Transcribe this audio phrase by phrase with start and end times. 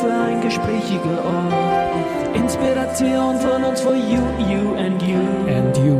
[0.00, 2.36] für ein gesprächiger Ort.
[2.36, 5.18] Inspiration von uns for you, you and you.
[5.48, 5.98] And you.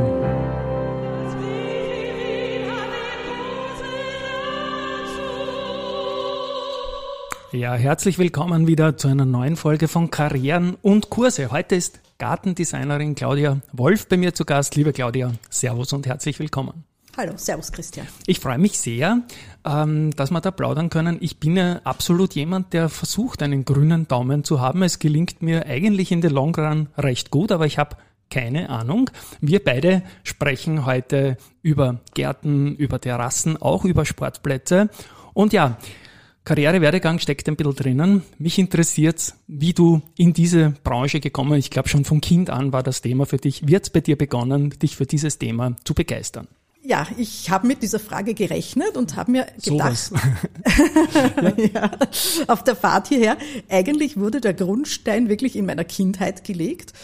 [7.51, 11.51] Ja, herzlich willkommen wieder zu einer neuen Folge von Karrieren und Kurse.
[11.51, 14.77] Heute ist Gartendesignerin Claudia Wolf bei mir zu Gast.
[14.77, 16.85] Liebe Claudia, Servus und herzlich willkommen.
[17.17, 18.07] Hallo, Servus Christian.
[18.27, 19.23] Ich freue mich sehr,
[19.69, 21.19] ähm, dass wir da plaudern können.
[21.21, 24.83] Ich bin ja absolut jemand, der versucht, einen grünen Daumen zu haben.
[24.83, 27.97] Es gelingt mir eigentlich in the long run recht gut, aber ich habe
[28.31, 29.11] keine Ahnung.
[29.41, 34.91] Wir beide sprechen heute über Gärten, über Terrassen, auch über Sportplätze.
[35.33, 35.79] Und ja,
[36.45, 38.23] Karrierewerdegang steckt ein bisschen drinnen.
[38.39, 42.83] Mich interessiert's, wie du in diese Branche gekommen Ich glaube, schon von Kind an war
[42.83, 43.69] das Thema für dich.
[43.69, 46.49] Wird's bei dir begonnen, dich für dieses Thema zu begeistern?
[46.89, 50.11] Ja, ich habe mit dieser Frage gerechnet und habe mir gedacht,
[51.75, 51.91] ja,
[52.47, 53.37] auf der Fahrt hierher,
[53.69, 56.95] eigentlich wurde der Grundstein wirklich in meiner Kindheit gelegt.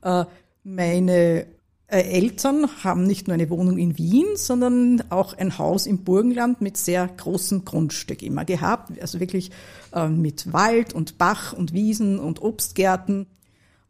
[0.00, 0.24] Äh,
[0.62, 1.44] meine
[1.88, 6.62] äh, Eltern haben nicht nur eine Wohnung in Wien, sondern auch ein Haus im Burgenland
[6.62, 8.98] mit sehr großem Grundstück immer gehabt.
[8.98, 9.50] Also wirklich
[9.92, 13.26] äh, mit Wald und Bach und Wiesen und Obstgärten.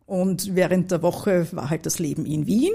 [0.05, 2.72] Und während der Woche war halt das Leben in Wien,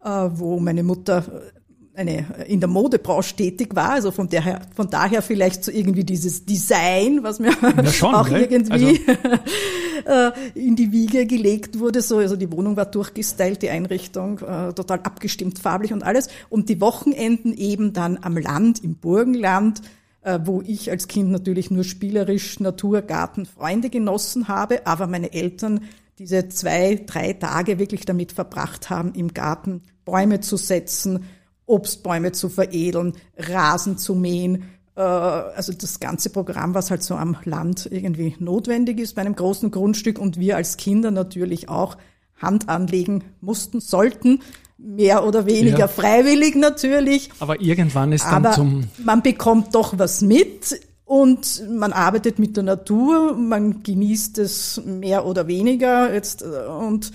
[0.00, 1.52] wo meine Mutter
[1.94, 6.44] eine in der Modebranche tätig war, also von daher, von daher vielleicht so irgendwie dieses
[6.44, 7.52] Design, was mir
[7.92, 8.48] schon, auch gell?
[8.50, 10.32] irgendwie also.
[10.54, 12.00] in die Wiege gelegt wurde.
[12.02, 16.28] So, also die Wohnung war durchgestylt, die Einrichtung äh, total abgestimmt, farblich und alles.
[16.48, 19.82] Und die Wochenenden eben dann am Land, im Burgenland,
[20.22, 25.32] äh, wo ich als Kind natürlich nur spielerisch Natur, Garten, Freunde genossen habe, aber meine
[25.32, 25.80] Eltern
[26.18, 31.24] diese zwei, drei Tage wirklich damit verbracht haben, im Garten Bäume zu setzen,
[31.66, 34.64] Obstbäume zu veredeln, Rasen zu mähen,
[34.96, 39.36] äh, also das ganze Programm, was halt so am Land irgendwie notwendig ist bei einem
[39.36, 41.96] großen Grundstück und wir als Kinder natürlich auch
[42.36, 44.40] Hand anlegen mussten, sollten,
[44.76, 45.88] mehr oder weniger ja.
[45.88, 47.30] freiwillig natürlich.
[47.38, 48.84] Aber irgendwann ist dann Aber zum...
[49.04, 55.24] Man bekommt doch was mit und man arbeitet mit der Natur, man genießt es mehr
[55.24, 57.12] oder weniger jetzt äh, und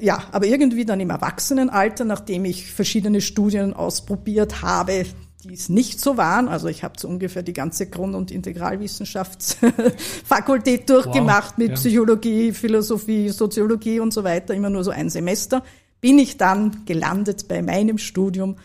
[0.00, 5.04] ja, aber irgendwie dann im Erwachsenenalter, nachdem ich verschiedene Studien ausprobiert habe,
[5.44, 6.48] die es nicht so waren.
[6.48, 11.76] Also ich habe so ungefähr die ganze Grund- und Integralwissenschaftsfakultät durchgemacht wow, mit ja.
[11.76, 15.62] Psychologie, Philosophie, Soziologie und so weiter, immer nur so ein Semester,
[16.00, 18.56] bin ich dann gelandet bei meinem Studium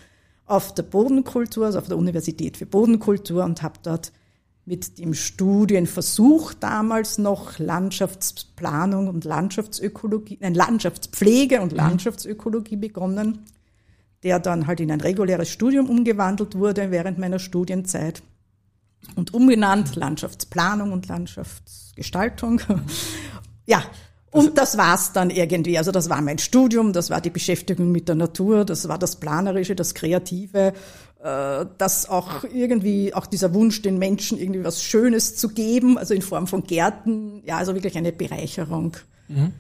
[0.46, 4.12] auf der Bodenkultur, also auf der Universität für Bodenkultur und habe dort
[4.72, 11.78] mit dem Studienversuch damals noch Landschaftsplanung und Landschaftsökologie, nein, Landschaftspflege und mhm.
[11.80, 13.40] Landschaftsökologie begonnen,
[14.24, 18.24] der dann halt in ein reguläres Studium umgewandelt wurde während meiner Studienzeit
[19.18, 22.62] und umgenannt Landschaftsplanung und Landschaftsgestaltung.
[23.66, 23.84] ja,
[24.32, 25.78] und das war's dann irgendwie.
[25.78, 29.18] Also das war mein Studium, das war die Beschäftigung mit der Natur, das war das
[29.18, 30.72] Planerische, das Kreative,
[31.24, 36.14] äh, das auch irgendwie, auch dieser Wunsch, den Menschen irgendwie was Schönes zu geben, also
[36.14, 38.98] in Form von Gärten, ja, also wirklich eine Bereicherung.
[39.28, 39.54] Mhm.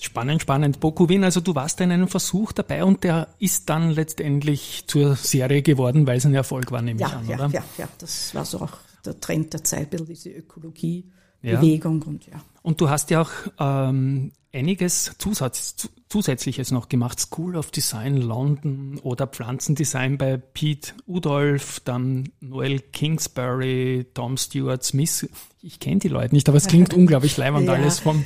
[0.00, 0.78] Spannend, spannend.
[0.78, 5.62] Bokuvin, also du warst in einem Versuch dabei und der ist dann letztendlich zur Serie
[5.62, 7.48] geworden, weil es ein Erfolg war, nehme ja, ich an, ja, oder?
[7.48, 11.10] Ja, ja, das war so auch der Trend der Zeit, diese Ökologie.
[11.40, 12.40] Bewegung und ja.
[12.62, 17.20] Und du hast ja auch ähm, einiges Zusatz, Zusätzliches noch gemacht.
[17.20, 25.28] School of Design London oder Pflanzendesign bei Pete Udolf, dann Noel Kingsbury, Tom Stewart Smith.
[25.62, 27.74] Ich kenne die Leute nicht, aber es klingt unglaublich leibend ja.
[27.74, 28.24] alles vom.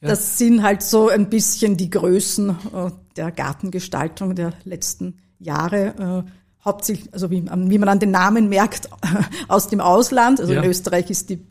[0.00, 0.08] Ja.
[0.08, 6.24] Das sind halt so ein bisschen die Größen äh, der Gartengestaltung der letzten Jahre.
[6.26, 6.30] Äh,
[6.64, 8.88] hauptsächlich, also wie, wie, man an den Namen merkt,
[9.48, 10.40] aus dem Ausland.
[10.40, 10.62] Also ja.
[10.62, 11.46] in Österreich ist die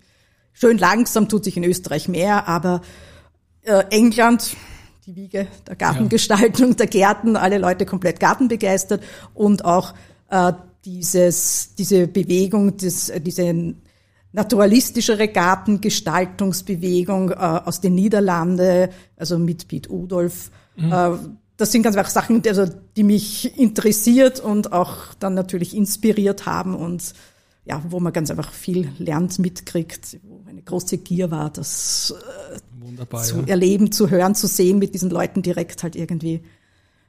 [0.54, 2.82] Schön langsam tut sich in Österreich mehr, aber
[3.64, 4.56] äh, England,
[5.06, 6.76] die Wiege der Gartengestaltung, ja.
[6.76, 9.04] der Gärten, alle Leute komplett gartenbegeistert
[9.34, 9.94] und auch
[10.30, 10.54] äh,
[10.86, 13.76] dieses, diese Bewegung, das, äh, diese
[14.34, 18.88] naturalistischere Gartengestaltungsbewegung äh, aus den Niederlanden,
[19.18, 20.52] also mit Piet Udolf.
[20.76, 20.92] Mhm.
[20.92, 21.12] Äh,
[21.58, 22.66] das sind ganz einfach Sachen, also,
[22.96, 27.14] die mich interessiert und auch dann natürlich inspiriert haben und
[27.66, 32.14] ja, wo man ganz einfach viel lernt, mitkriegt, wo eine große Gier war, das
[32.58, 33.48] äh, zu ja.
[33.48, 36.42] erleben, zu hören, zu sehen, mit diesen Leuten direkt halt irgendwie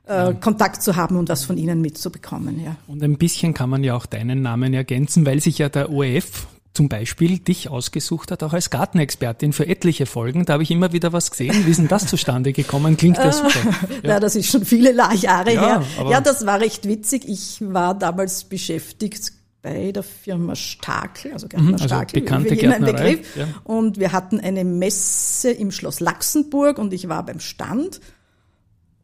[0.07, 0.35] äh.
[0.35, 2.63] Kontakt zu haben und was von ihnen mitzubekommen.
[2.63, 2.77] Ja.
[2.87, 6.47] Und ein bisschen kann man ja auch deinen Namen ergänzen, weil sich ja der ORF
[6.75, 10.47] zum Beispiel dich ausgesucht hat, auch als Gartenexpertin für etliche Folgen.
[10.47, 11.67] Da habe ich immer wieder was gesehen.
[11.67, 12.97] Wie ist denn das zustande gekommen?
[12.97, 13.51] Klingt das super.
[14.03, 14.11] Ja.
[14.11, 15.83] ja, das ist schon viele Jahre ja, her.
[16.09, 17.29] Ja, das war recht witzig.
[17.29, 23.11] Ich war damals beschäftigt bei der Firma Stakel, also Gärtner Mhm, also Stakel, bekannte Gärtnerei,
[23.17, 23.37] Begriff.
[23.37, 23.47] ja.
[23.65, 28.01] Und wir hatten eine Messe im Schloss Laxenburg und ich war beim Stand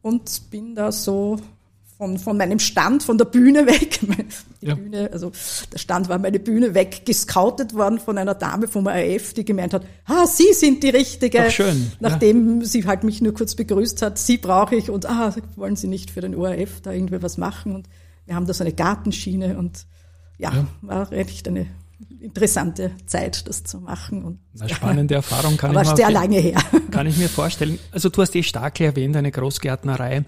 [0.01, 1.37] und bin da so
[1.97, 3.99] von, von meinem Stand, von der Bühne weg,
[4.61, 4.75] die Ja.
[4.75, 5.31] Bühne, also
[5.71, 9.73] der Stand war meine Bühne weg, gescoutet worden von einer Dame vom AF, die gemeint
[9.73, 11.45] hat, ah, Sie sind die Richtige.
[11.47, 11.97] Ach, schön, ja.
[11.99, 15.87] Nachdem sie halt mich nur kurz begrüßt hat, Sie brauche ich und ah, wollen Sie
[15.87, 17.75] nicht für den ORF da irgendwie was machen?
[17.75, 17.87] Und
[18.25, 19.85] wir haben da so eine Gartenschiene und
[20.39, 20.67] ja, Ja.
[20.81, 21.67] war echt eine
[22.21, 24.23] interessante Zeit, das zu machen.
[24.23, 26.59] Und, Eine spannende Erfahrung kann ich mir sehr lange her.
[26.91, 27.79] Kann ich mir vorstellen.
[27.91, 30.25] Also du hast eh stark erwähnt, eine Großgärtnerei.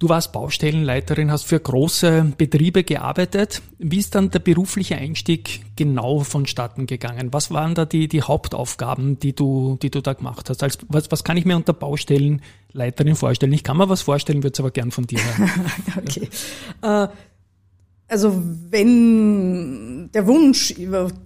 [0.00, 3.62] Du warst Baustellenleiterin, hast für große Betriebe gearbeitet.
[3.78, 7.32] Wie ist dann der berufliche Einstieg genau vonstatten gegangen?
[7.32, 10.62] Was waren da die, die Hauptaufgaben, die du, die du da gemacht hast?
[10.62, 13.52] Als, was, was kann ich mir unter Baustellenleiterin vorstellen?
[13.52, 15.50] Ich kann mir was vorstellen, würde es aber gern von dir hören.
[15.98, 16.28] okay.
[16.82, 17.08] Äh,
[18.08, 20.74] also wenn der Wunsch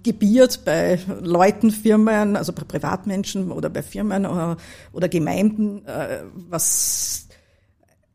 [0.03, 4.57] gebiert bei Leuten, Firmen, also bei Privatmenschen oder bei Firmen oder,
[4.91, 7.27] oder Gemeinden, äh, was,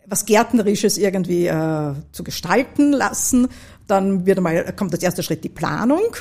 [0.06, 3.48] was Gärtnerisches irgendwie äh, zu gestalten lassen,
[3.86, 6.14] dann wird einmal, kommt als erster Schritt die Planung.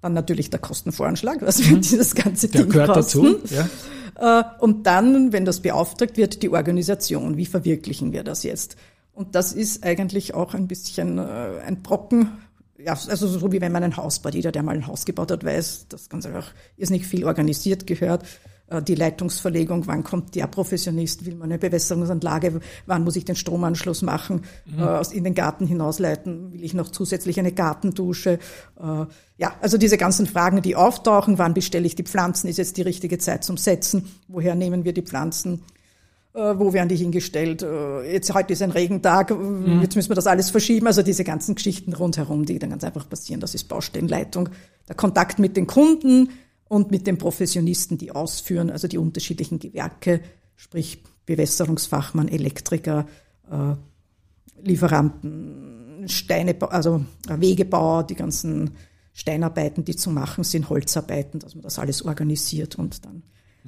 [0.00, 3.36] Dann natürlich der Kostenvoranschlag, was wird dieses ganze Der Ding gehört kosten.
[3.42, 3.54] dazu.
[3.54, 4.40] Ja.
[4.40, 7.36] Äh, Und dann, wenn das beauftragt wird, die Organisation.
[7.36, 8.76] Wie verwirklichen wir das jetzt?
[9.20, 12.38] Und das ist eigentlich auch ein bisschen äh, ein Brocken.
[12.78, 14.34] Ja, also so wie wenn man ein Haus baut.
[14.34, 17.86] Jeder, der mal ein Haus gebaut hat, weiß, das ganz einfach ist nicht viel organisiert
[17.86, 18.24] gehört.
[18.68, 23.36] Äh, Die Leitungsverlegung, wann kommt der Professionist, will man eine Bewässerungsanlage, wann muss ich den
[23.36, 24.44] Stromanschluss machen,
[24.78, 28.38] äh, aus in den Garten hinausleiten, will ich noch zusätzlich eine Gartendusche.
[28.80, 29.04] Äh,
[29.36, 32.82] Ja, also diese ganzen Fragen, die auftauchen, wann bestelle ich die Pflanzen, ist jetzt die
[32.82, 35.79] richtige Zeit zum Setzen, woher nehmen wir die Pflanzen, äh,
[36.32, 40.28] wo werden die hingestellt, äh, jetzt heute ist ein Regentag, äh, jetzt müssen wir das
[40.28, 44.48] alles verschieben, also diese ganzen Geschichten rundherum, die dann ganz einfach passieren, das ist Baustellenleitung,
[44.88, 46.30] der Kontakt mit den Kunden
[46.68, 50.20] und mit den Professionisten, die ausführen, also die unterschiedlichen Gewerke,
[50.54, 53.06] sprich Bewässerungsfachmann, Elektriker,
[53.50, 53.74] äh,
[54.62, 58.70] Lieferanten, Steine, also Wegebau, die ganzen
[59.14, 63.22] Steinarbeiten, die zu machen sind, Holzarbeiten, dass man das alles organisiert und dann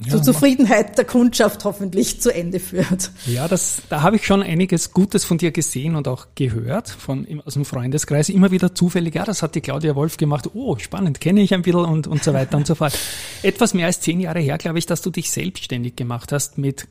[0.08, 3.10] zur Zufriedenheit der Kundschaft hoffentlich zu Ende führt.
[3.26, 7.26] Ja, das, da habe ich schon einiges Gutes von dir gesehen und auch gehört von,
[7.44, 8.28] aus dem Freundeskreis.
[8.28, 10.50] Immer wieder zufällig, ja, das hat die Claudia Wolf gemacht.
[10.54, 12.98] Oh, spannend, kenne ich ein bisschen und, und so weiter und so fort.
[13.42, 16.90] Etwas mehr als zehn Jahre her, glaube ich, dass du dich selbstständig gemacht hast mit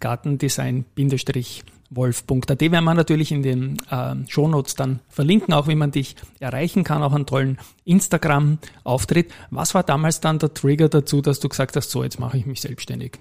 [1.91, 2.61] Gartendesign-wolf.at.
[2.61, 7.03] Werden wir natürlich in den äh, Shownotes dann verlinken, auch wie man dich erreichen kann,
[7.03, 9.31] auch einen tollen Instagram-Auftritt.
[9.49, 12.45] Was war damals dann der Trigger dazu, dass du gesagt hast, so, jetzt mache ich
[12.45, 13.19] mich selbstständig?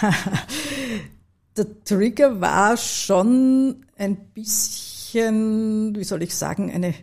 [1.56, 6.94] Der Trigger war schon ein bisschen, wie soll ich sagen, eine,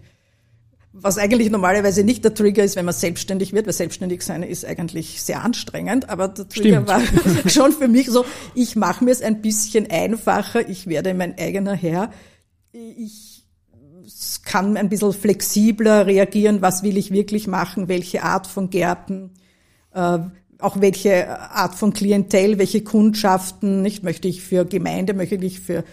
[0.94, 4.66] was eigentlich normalerweise nicht der Trigger ist, wenn man selbstständig wird, weil selbstständig sein ist
[4.66, 6.88] eigentlich sehr anstrengend, aber der Trigger Stimmt.
[6.88, 7.02] war
[7.50, 11.74] schon für mich so, ich mache mir es ein bisschen einfacher, ich werde mein eigener
[11.74, 12.12] Herr,
[12.74, 13.46] ich
[14.44, 19.32] kann ein bisschen flexibler reagieren, was will ich wirklich machen, welche Art von Gärten,
[19.94, 20.20] äh,
[20.60, 25.84] auch welche Art von Klientel, welche Kundschaften, nicht möchte ich für Gemeinde, möchte ich für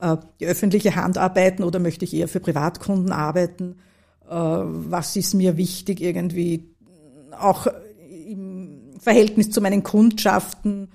[0.00, 3.76] äh, die öffentliche Hand arbeiten oder möchte ich eher für Privatkunden arbeiten?
[4.28, 6.64] Äh, was ist mir wichtig irgendwie
[7.38, 7.66] auch
[8.28, 10.88] im Verhältnis zu meinen Kundschaften?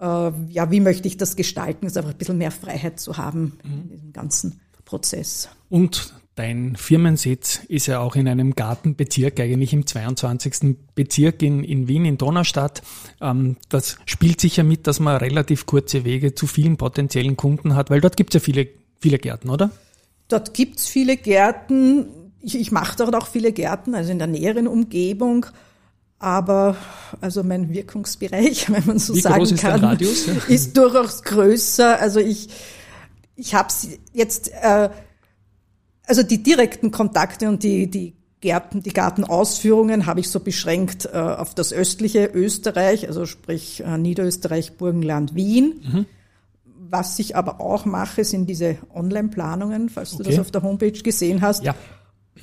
[0.00, 0.04] Äh,
[0.48, 1.86] ja, wie möchte ich das gestalten?
[1.86, 5.48] Ist einfach ein bisschen mehr Freiheit zu haben in diesem ganzen Prozess.
[5.68, 10.76] Und dein Firmensitz ist ja auch in einem Gartenbezirk, eigentlich im 22.
[10.94, 12.82] Bezirk in, in Wien, in Donaustadt.
[13.20, 17.90] Ähm, das spielt sicher mit, dass man relativ kurze Wege zu vielen potenziellen Kunden hat,
[17.90, 18.68] weil dort gibt es ja viele,
[19.00, 19.70] viele Gärten, oder?
[20.28, 22.23] Dort gibt's viele Gärten.
[22.44, 25.46] Ich, ich mache dort auch viele Gärten, also in der näheren Umgebung.
[26.18, 26.76] Aber
[27.20, 30.34] also mein Wirkungsbereich, wenn man so Wie sagen ist kann, Radius, ja?
[30.48, 32.00] ist durchaus größer.
[32.00, 32.48] Also ich,
[33.36, 33.68] ich habe
[34.12, 34.90] jetzt, äh,
[36.06, 41.16] also die direkten Kontakte und die, die Gärten, die Gartenausführungen habe ich so beschränkt äh,
[41.16, 45.80] auf das östliche Österreich, also sprich äh, Niederösterreich, Burgenland, Wien.
[45.82, 46.06] Mhm.
[46.90, 50.30] Was ich aber auch mache, sind diese Online-Planungen, falls du Okay.
[50.30, 51.64] das auf der Homepage gesehen hast.
[51.64, 51.74] Ja.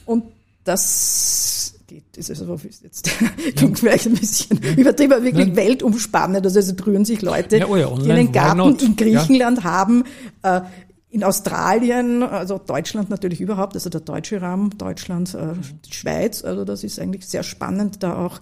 [0.05, 0.25] Und
[0.63, 3.09] das geht, ist also jetzt.
[3.55, 5.55] Klingt vielleicht ein bisschen übertrieben, aber wirklich Nein.
[5.55, 6.45] weltumspannend.
[6.45, 10.05] Also es rühren sich Leute, Ja, oh ja, die einen Garten in Griechenland haben,
[10.43, 10.61] äh,
[11.09, 15.55] in Australien, also Deutschland natürlich überhaupt, also der deutsche Raum, Deutschland, äh,
[15.89, 18.39] Schweiz, also das ist eigentlich sehr spannend, da auch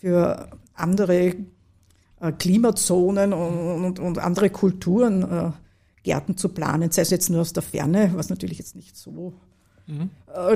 [0.00, 1.36] für andere
[2.20, 5.50] äh, Klimazonen und, und, und andere Kulturen äh,
[6.02, 9.34] Gärten zu planen, sei es jetzt nur aus der Ferne, was natürlich jetzt nicht so
[9.90, 10.10] mhm.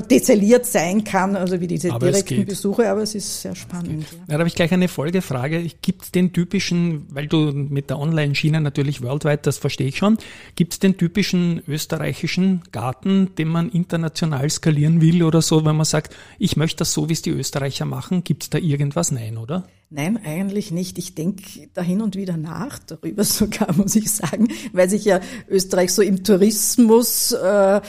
[0.09, 4.05] Detailliert sein kann, also wie diese aber direkten Besuche, aber es ist sehr spannend.
[4.11, 4.19] Ja.
[4.27, 5.69] da habe ich gleich eine Folgefrage.
[5.81, 10.17] Gibt es den typischen, weil du mit der Online-Schiene natürlich worldwide, das verstehe ich schon,
[10.55, 15.85] gibt es den typischen österreichischen Garten, den man international skalieren will oder so, wenn man
[15.85, 19.11] sagt, ich möchte das so, wie es die Österreicher machen, gibt es da irgendwas?
[19.11, 19.67] Nein, oder?
[19.95, 20.97] Nein, eigentlich nicht.
[20.97, 25.21] Ich denke da hin und wieder nach, darüber sogar, muss ich sagen, weil sich ja
[25.49, 27.81] Österreich so im Tourismus, äh, äh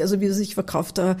[0.00, 1.14] also wie er sich verkauft, äh,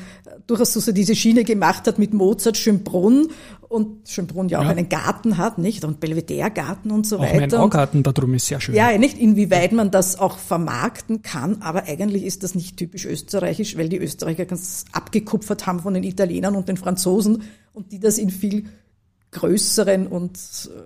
[0.48, 3.28] durchaus so diese Schiene gemacht hat mit Mozart, Schönbrunn
[3.68, 4.70] und Schönbrunn ja auch ja.
[4.70, 5.84] einen Garten hat, nicht?
[5.84, 7.36] Und Belvedere-Garten und so auch weiter.
[7.36, 8.74] Mein Baugarten da drum ist sehr schön.
[8.74, 13.76] Ja, nicht inwieweit man das auch vermarkten kann, aber eigentlich ist das nicht typisch österreichisch,
[13.76, 18.18] weil die Österreicher ganz abgekupfert haben von den Italienern und den Franzosen und die das
[18.18, 18.64] in viel
[19.30, 20.38] größeren und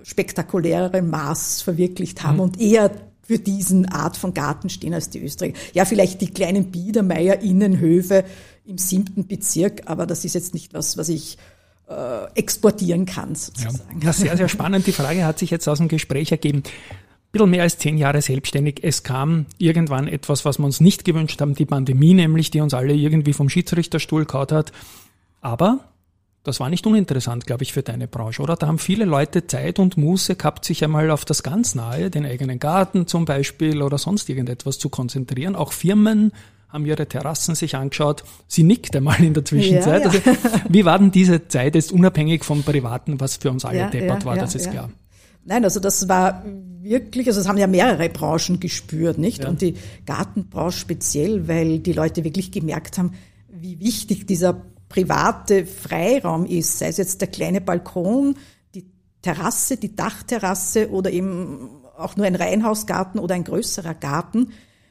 [0.02, 2.40] spektakuläreren Maß verwirklicht haben mhm.
[2.40, 2.90] und eher
[3.22, 5.54] für diesen Art von Garten stehen als die Österreicher.
[5.72, 8.24] Ja, vielleicht die kleinen Biedermeier Innenhöfe
[8.66, 11.38] im siebten Bezirk, aber das ist jetzt nicht was, was ich
[11.88, 14.00] äh, exportieren kann, sozusagen.
[14.00, 14.06] Ja.
[14.06, 14.86] ja, sehr, sehr spannend.
[14.86, 16.58] Die Frage hat sich jetzt aus dem Gespräch ergeben.
[16.58, 18.80] Ein bisschen mehr als zehn Jahre selbstständig.
[18.82, 22.74] Es kam irgendwann etwas, was wir uns nicht gewünscht haben, die Pandemie nämlich, die uns
[22.74, 24.72] alle irgendwie vom Schiedsrichterstuhl kaut hat.
[25.40, 25.80] Aber
[26.44, 28.56] das war nicht uninteressant, glaube ich, für deine Branche, oder?
[28.56, 32.26] Da haben viele Leute Zeit und Muße gehabt, sich einmal auf das ganz Nahe, den
[32.26, 35.54] eigenen Garten zum Beispiel oder sonst irgendetwas zu konzentrieren.
[35.54, 36.32] Auch Firmen
[36.68, 38.24] haben ihre Terrassen sich angeschaut.
[38.48, 40.04] Sie nickt einmal in der Zwischenzeit.
[40.04, 40.32] Ja, ja.
[40.32, 43.90] Also, wie war denn diese Zeit jetzt unabhängig vom Privaten, was für uns alle ja,
[43.90, 44.90] deppert war, das ist klar.
[45.44, 46.44] Nein, also das war
[46.82, 49.44] wirklich, also das haben ja mehrere Branchen gespürt, nicht?
[49.44, 49.74] Und die
[50.06, 53.12] Gartenbranche speziell, weil die Leute wirklich gemerkt haben,
[53.48, 58.36] wie wichtig dieser private Freiraum ist, sei es jetzt der kleine Balkon,
[58.74, 58.84] die
[59.22, 64.50] Terrasse, die Dachterrasse oder eben auch nur ein Reihenhausgarten oder ein größerer Garten.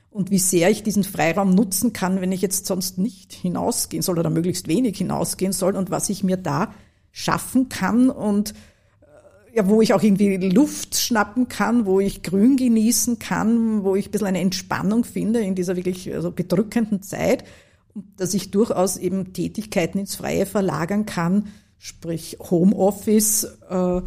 [0.09, 4.17] Und wie sehr ich diesen Freiraum nutzen kann, wenn ich jetzt sonst nicht hinausgehen soll
[4.17, 6.73] oder möglichst wenig hinausgehen soll und was ich mir da
[7.11, 8.55] schaffen kann und
[9.01, 13.95] äh, ja, wo ich auch irgendwie Luft schnappen kann, wo ich Grün genießen kann, wo
[13.95, 17.43] ich ein bisschen eine Entspannung finde in dieser wirklich also bedrückenden Zeit
[18.17, 24.01] dass ich durchaus eben Tätigkeiten ins Freie verlagern kann, sprich Homeoffice, äh,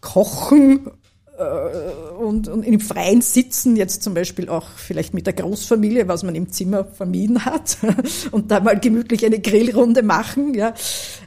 [0.00, 0.90] Kochen
[1.38, 6.22] äh, und, und im Freien sitzen, jetzt zum Beispiel auch vielleicht mit der Großfamilie, was
[6.22, 7.78] man im Zimmer vermieden hat,
[8.30, 10.54] und da mal gemütlich eine Grillrunde machen.
[10.54, 10.74] Ja.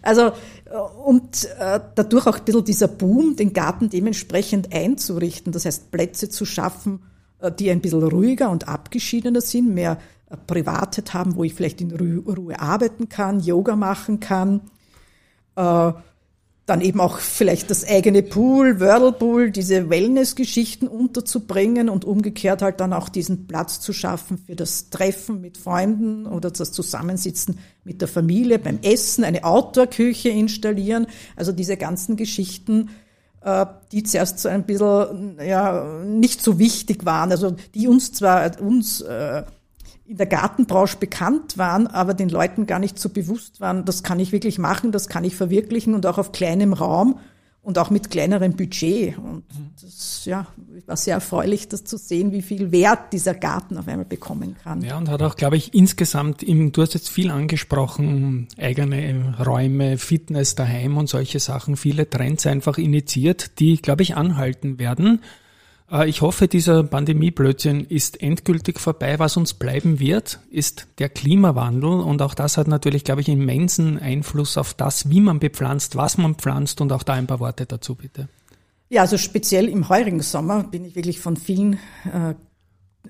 [0.02, 0.32] Also
[0.66, 5.92] äh, und äh, dadurch auch ein bisschen dieser Boom, den Garten dementsprechend einzurichten, das heißt
[5.92, 7.04] Plätze zu schaffen,
[7.40, 10.00] äh, die ein bisschen ruhiger und abgeschiedener sind, mehr
[10.48, 14.62] Privatet haben, wo ich vielleicht in Ruhe arbeiten kann, Yoga machen kann.
[15.56, 15.94] Äh,
[16.70, 22.94] dann eben auch vielleicht das eigene Pool, Whirlpool, diese Wellness-Geschichten unterzubringen und umgekehrt halt dann
[22.94, 28.08] auch diesen Platz zu schaffen für das Treffen mit Freunden oder das Zusammensitzen mit der
[28.08, 31.08] Familie beim Essen, eine Outdoor-Küche installieren.
[31.36, 32.92] Also diese ganzen Geschichten,
[33.42, 38.62] äh, die zuerst so ein bisschen ja, nicht so wichtig waren, also die uns zwar
[38.62, 39.44] uns äh,
[40.10, 44.20] in der Gartenbranche bekannt waren, aber den Leuten gar nicht so bewusst waren, das kann
[44.20, 47.20] ich wirklich machen, das kann ich verwirklichen und auch auf kleinem Raum
[47.62, 49.20] und auch mit kleinerem Budget.
[49.20, 49.44] Und
[49.80, 50.48] das ja,
[50.88, 54.82] war sehr erfreulich, das zu sehen, wie viel Wert dieser Garten auf einmal bekommen kann.
[54.82, 60.00] Ja, und hat auch, glaube ich, insgesamt, im, du hast jetzt viel angesprochen, eigene Räume,
[60.00, 65.22] Fitness daheim und solche Sachen, viele Trends einfach initiiert, die, glaube ich, anhalten werden.
[65.92, 69.20] Äh, ich hoffe, dieser Pandemieblödsinn ist endgültig vorbei.
[69.20, 72.02] Was uns bleiben wird, ist der Klimawandel.
[72.02, 76.18] Und auch das hat natürlich, glaube ich, immensen Einfluss auf das, wie man bepflanzt, was
[76.18, 76.82] man pflanzt.
[76.82, 78.28] Und auch da ein paar Worte dazu, bitte.
[78.90, 81.74] Ja, also speziell im heurigen Sommer bin ich wirklich von vielen
[82.06, 82.34] äh,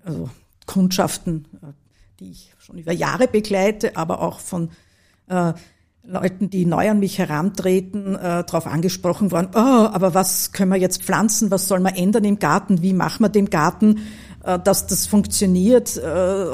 [0.03, 0.29] also
[0.65, 1.67] Kundschaften, äh,
[2.19, 4.71] die ich schon über Jahre begleite, aber auch von
[5.27, 5.53] äh,
[6.09, 10.79] Leuten, die neu an mich herantreten, äh, darauf angesprochen worden, oh, aber was können wir
[10.79, 13.99] jetzt pflanzen, was soll man ändern im Garten, wie machen wir den Garten,
[14.43, 15.97] äh, dass das funktioniert.
[15.97, 16.01] Äh,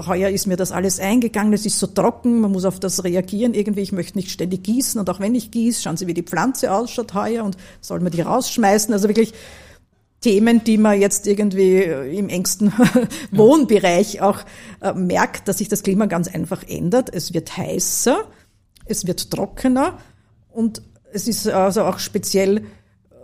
[0.06, 3.54] heuer ist mir das alles eingegangen, es ist so trocken, man muss auf das reagieren
[3.54, 6.24] irgendwie, ich möchte nicht ständig gießen und auch wenn ich gieße, schauen Sie, wie die
[6.24, 9.34] Pflanze ausschaut heuer und soll man die rausschmeißen, also wirklich
[10.20, 12.74] Themen, die man jetzt irgendwie im engsten
[13.32, 14.40] Wohnbereich auch
[14.82, 17.14] äh, merkt, dass sich das Klima ganz einfach ändert.
[17.14, 18.26] Es wird heißer,
[18.86, 19.98] es wird trockener
[20.50, 22.66] und es ist also auch speziell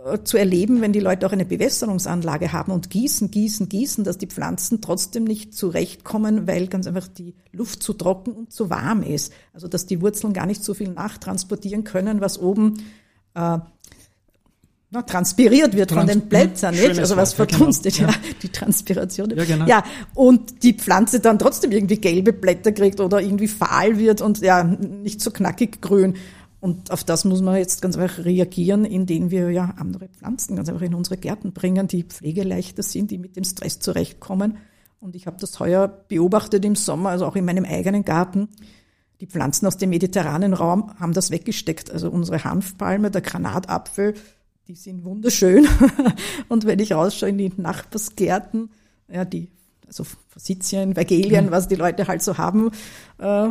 [0.04, 4.18] äh, zu erleben, wenn die Leute auch eine Bewässerungsanlage haben und gießen, gießen, gießen, dass
[4.18, 9.02] die Pflanzen trotzdem nicht zurechtkommen, weil ganz einfach die Luft zu trocken und zu warm
[9.02, 9.32] ist.
[9.52, 12.82] Also dass die Wurzeln gar nicht so viel nachtransportieren können, was oben
[13.34, 13.58] äh,
[14.92, 16.98] na, transpiriert wird Trans von den Blättern, nicht?
[16.98, 18.18] Also was verdunstet, ja, genau.
[18.18, 19.30] ja, die Transpiration.
[19.30, 19.66] Ja, genau.
[19.66, 19.84] ja,
[20.14, 24.62] und die Pflanze dann trotzdem irgendwie gelbe Blätter kriegt oder irgendwie fahl wird und ja,
[24.62, 26.16] nicht so knackig grün.
[26.60, 30.68] Und auf das muss man jetzt ganz einfach reagieren, indem wir ja andere Pflanzen ganz
[30.68, 34.58] einfach in unsere Gärten bringen, die pflegeleichter sind, die mit dem Stress zurechtkommen.
[35.00, 38.48] Und ich habe das heuer beobachtet im Sommer, also auch in meinem eigenen Garten.
[39.22, 41.90] Die Pflanzen aus dem mediterranen Raum haben das weggesteckt.
[41.90, 44.14] Also unsere Hanfpalme, der Granatapfel,
[44.72, 45.68] die sind wunderschön.
[46.48, 48.70] Und wenn ich rausschaue in die Nachbarsgärten,
[49.06, 49.50] ja, die,
[49.86, 51.50] also Forsythien, Vagelien, mhm.
[51.50, 52.70] was die Leute halt so haben,
[53.18, 53.50] äh,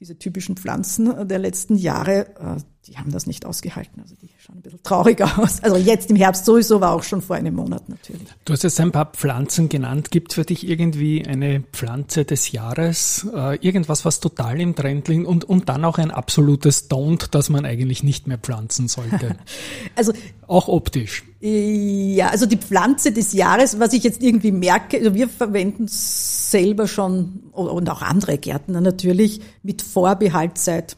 [0.00, 2.56] diese typischen Pflanzen der letzten Jahre, äh,
[2.86, 4.02] die haben das nicht ausgehalten.
[4.02, 5.62] Also die schauen ein bisschen traurig aus.
[5.62, 8.22] Also jetzt im Herbst sowieso, war auch schon vor einem Monat natürlich.
[8.44, 10.10] Du hast jetzt ein paar Pflanzen genannt.
[10.10, 13.26] Gibt es für dich irgendwie eine Pflanze des Jahres?
[13.34, 17.48] Äh, irgendwas, was total im Trend liegt und, und dann auch ein absolutes Don't, das
[17.48, 19.36] man eigentlich nicht mehr pflanzen sollte?
[19.94, 20.12] also
[20.46, 21.24] auch optisch.
[21.40, 26.86] Ja, also die Pflanze des Jahres, was ich jetzt irgendwie merke, also wir verwenden selber
[26.86, 30.96] schon und auch andere Gärtner natürlich mit Vorbehalt seit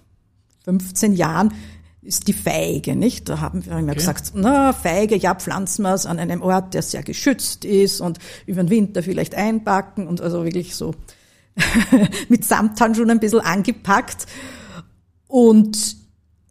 [0.67, 1.53] 15 Jahren
[2.07, 3.29] ist die Feige, nicht?
[3.29, 3.97] Da haben wir immer okay.
[3.97, 8.19] gesagt, na, Feige, ja, pflanzen wir es an einem Ort, der sehr geschützt ist und
[8.47, 10.95] über den Winter vielleicht einpacken und also wirklich so
[12.29, 14.27] mit Samthandschuhen ein bisschen angepackt.
[15.27, 15.97] Und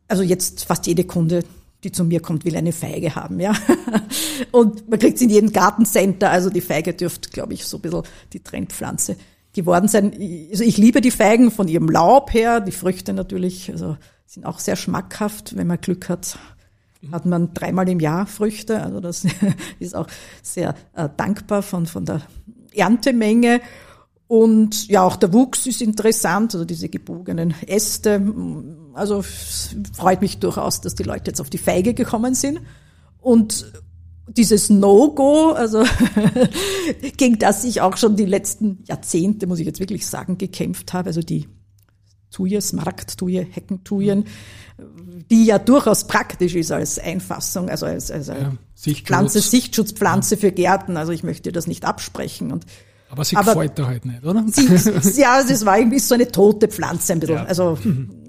[0.08, 1.44] also jetzt fast jede Kunde,
[1.84, 3.54] die zu mir kommt, will eine Feige haben, ja.
[4.52, 7.82] Und man kriegt sie in jedem Gartencenter, also die Feige dürfte, glaube ich, so ein
[7.82, 9.18] bisschen die Trendpflanze
[9.54, 10.12] geworden sein.
[10.52, 14.60] Also ich liebe die Feigen von ihrem Laub her, die Früchte natürlich, also sind auch
[14.60, 15.56] sehr schmackhaft.
[15.56, 16.38] Wenn man Glück hat,
[17.12, 18.82] hat man dreimal im Jahr Früchte.
[18.82, 19.26] Also das
[19.80, 20.08] ist auch
[20.42, 22.22] sehr äh, dankbar von, von der
[22.74, 23.62] Erntemenge.
[24.28, 28.22] Und ja, auch der Wuchs ist interessant, also diese gebogenen Äste.
[28.94, 29.24] Also
[29.94, 32.62] freut mich durchaus, dass die Leute jetzt auf die Feige gekommen sind.
[33.22, 33.72] Und
[34.28, 35.84] dieses No-Go, also
[37.18, 41.08] gegen das ich auch schon die letzten Jahrzehnte, muss ich jetzt wirklich sagen, gekämpft habe,
[41.08, 41.48] also die
[42.36, 44.26] Tuje, Smaragdtuje, Heckentujen,
[45.32, 49.08] die ja durchaus praktisch ist als Einfassung, also als, als ja, Sichtschutz.
[49.08, 50.42] Pflanze, Sichtschutzpflanze ja.
[50.42, 50.98] für Gärten.
[50.98, 52.52] Also ich möchte das nicht absprechen.
[52.52, 52.66] Und,
[53.10, 54.44] aber sie gefällt da halt nicht, oder?
[54.48, 57.38] Sie, ja, das war irgendwie so eine tote Pflanze ein bisschen.
[57.38, 57.46] Ja.
[57.46, 58.26] Also mhm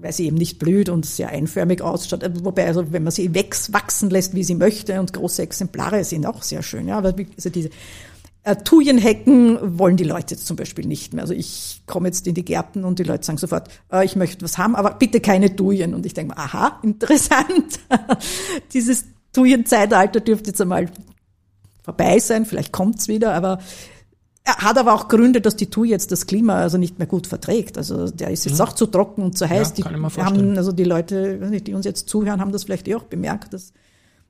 [0.00, 2.22] weil sie eben nicht blüht und sehr einförmig ausschaut.
[2.44, 6.42] Wobei, also wenn man sie wachsen lässt, wie sie möchte, und große Exemplare sind auch
[6.42, 6.86] sehr schön.
[6.86, 7.70] Ja, aber also diese
[8.56, 11.22] Thujenhecken wollen die Leute jetzt zum Beispiel nicht mehr.
[11.22, 14.44] Also ich komme jetzt in die Gärten und die Leute sagen sofort, äh, ich möchte
[14.44, 15.94] was haben, aber bitte keine Thujen.
[15.94, 17.80] Und ich denke, aha, interessant.
[18.72, 20.88] Dieses Thujenzeitalter dürfte jetzt einmal
[21.82, 23.60] vorbei sein, vielleicht kommt's wieder, aber
[24.44, 27.26] er hat aber auch Gründe, dass die TUI jetzt das Klima also nicht mehr gut
[27.26, 27.76] verträgt.
[27.76, 28.64] Also der ist jetzt mhm.
[28.64, 29.74] auch zu trocken und zu heiß.
[29.76, 33.04] Ja, die haben, also die Leute, die uns jetzt zuhören, haben das vielleicht eh auch
[33.04, 33.74] bemerkt, dass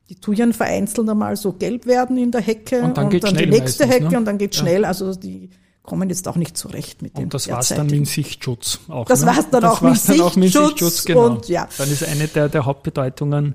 [0.08, 3.46] die Tuyen vereinzelt einmal so gelb werden in der Hecke und dann, und dann die
[3.46, 4.18] nächste meistens, Hecke ne?
[4.18, 4.60] und dann geht ja.
[4.62, 4.84] schnell.
[4.84, 5.50] Also die
[5.82, 7.24] kommen jetzt auch nicht zurecht mit dem.
[7.24, 9.06] Und das war's dann mit dem Sichtschutz auch.
[9.06, 9.28] Das ne?
[9.28, 11.04] war's dann, das auch, war's mit dann auch mit Sichtschutz.
[11.04, 11.26] Genau.
[11.26, 11.68] Und, ja.
[11.76, 13.54] Dann ist eine der, der Hauptbedeutungen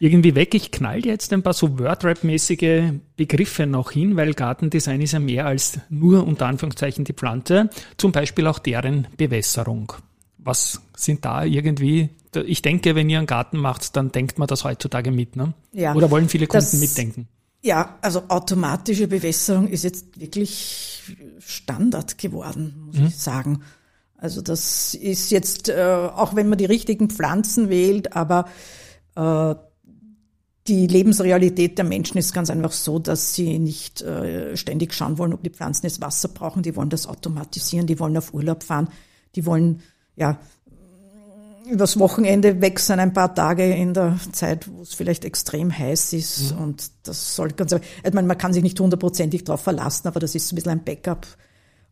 [0.00, 0.54] irgendwie weg.
[0.54, 5.46] Ich knall jetzt ein paar so Wordrap-mäßige Begriffe noch hin, weil Gartendesign ist ja mehr
[5.46, 9.92] als nur unter Anführungszeichen die Pflanze, zum Beispiel auch deren Bewässerung.
[10.38, 14.64] Was sind da irgendwie, ich denke, wenn ihr einen Garten macht, dann denkt man das
[14.64, 15.54] heutzutage mit, ne?
[15.72, 15.94] Ja.
[15.94, 17.28] Oder wollen viele Kunden das, mitdenken?
[17.62, 23.06] Ja, also automatische Bewässerung ist jetzt wirklich Standard geworden, muss mhm.
[23.06, 23.62] ich sagen.
[24.16, 28.48] Also das ist jetzt, äh, auch wenn man die richtigen Pflanzen wählt, aber
[29.14, 29.54] äh,
[30.66, 35.32] die Lebensrealität der Menschen ist ganz einfach so, dass sie nicht äh, ständig schauen wollen,
[35.32, 36.62] ob die Pflanzen jetzt Wasser brauchen.
[36.62, 38.88] Die wollen das automatisieren, die wollen auf Urlaub fahren,
[39.34, 39.80] die wollen
[40.14, 40.38] ja
[41.70, 46.12] übers Wochenende weg sein, ein paar Tage in der Zeit, wo es vielleicht extrem heiß
[46.12, 46.54] ist.
[46.54, 46.62] Mhm.
[46.62, 50.34] Und das soll ganz, ich meine, man kann sich nicht hundertprozentig darauf verlassen, aber das
[50.34, 51.26] ist ein bisschen ein Backup.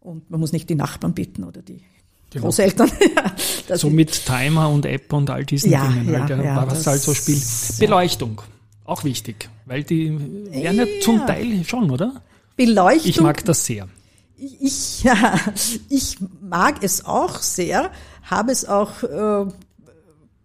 [0.01, 1.83] Und man muss nicht die Nachbarn bitten oder die
[2.31, 2.47] genau.
[2.47, 2.91] Großeltern.
[3.75, 7.03] so mit Timer und App und all diesen ja, Dingen, ja, halt, ja, was halt
[7.03, 7.43] so spielt.
[7.79, 8.43] Beleuchtung.
[8.85, 10.17] Auch wichtig, weil die
[10.53, 12.23] werden ja, zum Teil schon, oder?
[12.55, 13.11] Beleuchtung.
[13.11, 13.89] Ich mag das sehr.
[14.39, 15.35] Ich, ja,
[15.89, 17.91] ich mag es auch sehr,
[18.23, 19.47] habe es auch äh,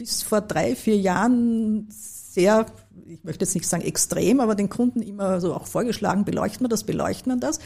[0.02, 2.66] bis vor drei, vier Jahren sehr,
[3.08, 6.70] ich möchte jetzt nicht sagen extrem, aber den Kunden immer so auch vorgeschlagen, beleuchten wir
[6.70, 7.60] das, beleuchten wir das.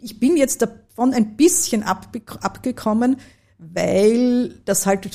[0.00, 3.16] Ich bin jetzt davon ein bisschen abgekommen,
[3.58, 5.08] weil das halt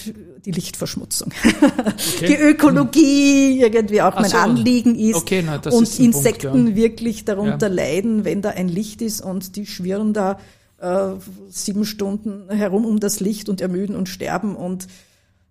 [0.46, 2.28] die Lichtverschmutzung, okay.
[2.28, 4.38] die Ökologie irgendwie auch Ach mein so.
[4.38, 6.76] Anliegen ist okay, na, und ist Insekten Punkt, ja.
[6.76, 7.74] wirklich darunter ja.
[7.74, 10.38] leiden, wenn da ein Licht ist und die schwirren da
[10.80, 11.16] äh,
[11.50, 14.88] sieben Stunden herum um das Licht und ermüden und sterben und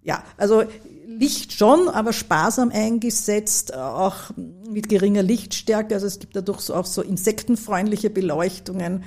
[0.02, 0.62] ja, also
[1.18, 4.30] Licht schon, aber sparsam eingesetzt, auch
[4.68, 5.94] mit geringer Lichtstärke.
[5.94, 9.04] Also es gibt dadurch auch so insektenfreundliche Beleuchtungen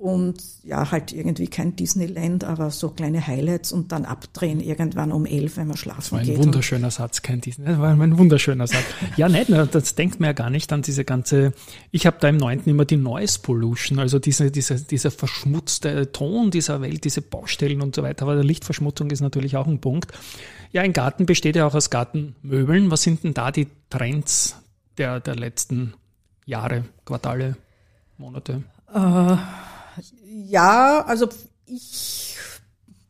[0.00, 5.26] und ja, halt irgendwie kein Disneyland, aber so kleine Highlights und dann abdrehen irgendwann um
[5.26, 6.38] elf, wenn man schlafen das war ein geht.
[6.38, 7.66] wunderschöner Satz, kein Disney.
[7.66, 8.84] Das war ein wunderschöner Satz.
[9.18, 11.52] ja, nicht, das denkt man ja gar nicht an diese ganze,
[11.90, 16.50] ich habe da im neunten immer die Noise Pollution, also diese, diese, dieser verschmutzte Ton
[16.50, 20.12] dieser Welt, diese Baustellen und so weiter, aber Lichtverschmutzung ist natürlich auch ein Punkt.
[20.72, 22.90] Ja, ein Garten besteht ja auch aus Gartenmöbeln.
[22.90, 24.56] Was sind denn da die Trends
[24.98, 25.94] der, der letzten
[26.46, 27.56] Jahre, Quartale,
[28.18, 28.62] Monate?
[28.92, 29.36] Uh
[30.50, 31.28] ja, also
[31.66, 32.36] ich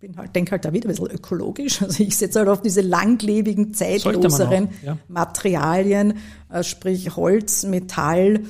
[0.01, 1.83] bin halt, denke halt da wieder ein bisschen ökologisch.
[1.83, 4.99] Also ich setze halt auf diese langlebigen, zeitloseren auch, ja.
[5.09, 6.19] Materialien,
[6.51, 8.45] äh, sprich Holz, Metall,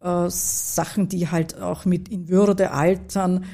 [0.00, 3.44] äh, Sachen, die halt auch mit in Würde altern.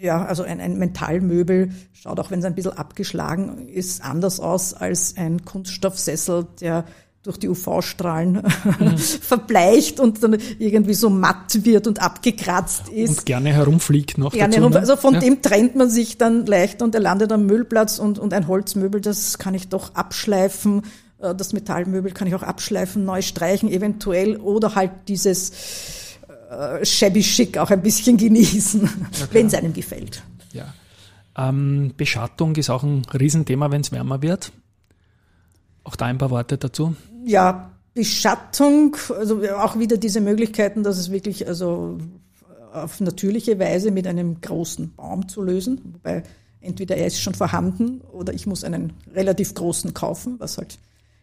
[0.00, 4.74] Ja, also ein, ein Metallmöbel schaut auch, wenn es ein bisschen abgeschlagen ist, anders aus
[4.74, 6.84] als ein Kunststoffsessel, der
[7.24, 8.42] durch die UV-Strahlen
[8.78, 8.98] mhm.
[9.20, 13.10] verbleicht und dann irgendwie so matt wird und abgekratzt ist.
[13.10, 14.32] Und gerne herumfliegt noch.
[14.32, 14.78] Gerne dazu, herum, ne?
[14.78, 15.20] Also von ja.
[15.20, 19.00] dem trennt man sich dann leicht und er landet am Müllplatz und, und ein Holzmöbel,
[19.00, 20.84] das kann ich doch abschleifen.
[21.18, 25.52] Äh, das Metallmöbel kann ich auch abschleifen, neu streichen eventuell oder halt dieses
[26.48, 28.82] äh, shabby chic auch ein bisschen genießen,
[29.20, 30.22] ja, wenn es einem gefällt.
[30.52, 30.72] Ja.
[31.36, 34.52] Ähm, Beschattung ist auch ein Riesenthema, wenn es wärmer wird.
[35.84, 36.96] Auch da ein paar Worte dazu.
[37.24, 41.98] Ja, Beschattung, also auch wieder diese Möglichkeiten, dass es wirklich also
[42.72, 45.80] auf natürliche Weise mit einem großen Baum zu lösen.
[45.94, 46.22] Wobei
[46.60, 50.78] entweder er ist schon vorhanden oder ich muss einen relativ großen kaufen, was halt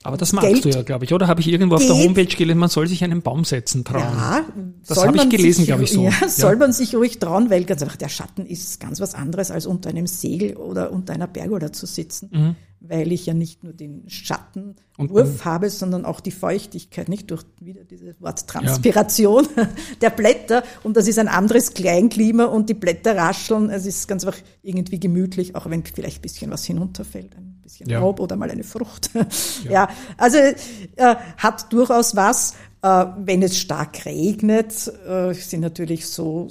[0.05, 1.27] aber das magst Geld du ja, glaube ich, oder?
[1.27, 4.01] Habe ich irgendwo auf der Homepage gelesen, man soll sich einen Baum setzen trauen.
[4.01, 4.45] Ja,
[4.87, 6.03] das habe ich gelesen, glaube ich, so.
[6.05, 9.15] Ja, ja, soll man sich ruhig trauen, weil ganz einfach der Schatten ist ganz was
[9.15, 12.29] anderes, als unter einem Segel oder unter einer Pergola zu sitzen.
[12.31, 12.55] Mhm
[12.89, 17.83] weil ich ja nicht nur den Schattenwurf habe, sondern auch die Feuchtigkeit, nicht durch wieder
[17.83, 19.69] dieses Wort Transpiration ja.
[20.01, 20.63] der Blätter.
[20.83, 23.69] Und das ist ein anderes Kleinklima und die Blätter rascheln.
[23.69, 27.89] Es ist ganz einfach irgendwie gemütlich, auch wenn vielleicht ein bisschen was hinunterfällt, ein bisschen
[27.89, 27.99] ja.
[27.99, 29.09] Laub oder mal eine Frucht.
[29.63, 32.53] Ja, ja also äh, hat durchaus was.
[32.81, 36.47] Äh, wenn es stark regnet, äh, sind natürlich so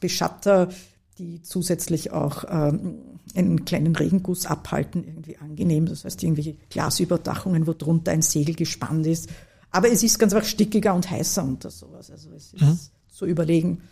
[0.00, 0.68] Beschatter,
[1.18, 3.00] die zusätzlich auch ähm,
[3.34, 5.86] einen kleinen Regenguss abhalten, irgendwie angenehm.
[5.86, 9.28] Das heißt, irgendwelche Glasüberdachungen, wo drunter ein Segel gespannt ist.
[9.70, 12.10] Aber es ist ganz einfach stickiger und heißer unter sowas.
[12.10, 12.78] Also es ist mhm.
[13.10, 13.82] zu überlegen.